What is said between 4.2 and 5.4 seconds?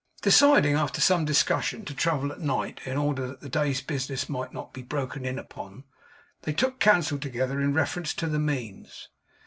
might not be broken in